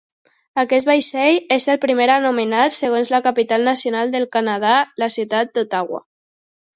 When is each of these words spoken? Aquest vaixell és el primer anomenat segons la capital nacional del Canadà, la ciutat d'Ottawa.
Aquest 0.61 0.87
vaixell 0.91 1.35
és 1.55 1.67
el 1.73 1.77
primer 1.83 2.07
anomenat 2.13 2.75
segons 2.77 3.11
la 3.15 3.19
capital 3.27 3.65
nacional 3.71 4.15
del 4.15 4.25
Canadà, 4.37 4.73
la 5.05 5.11
ciutat 5.17 5.53
d'Ottawa. 5.59 6.01